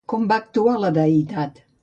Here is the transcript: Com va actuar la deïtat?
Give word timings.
Com 0.13 0.23
va 0.31 0.37
actuar 0.43 0.73
la 0.85 0.91
deïtat? 0.97 1.63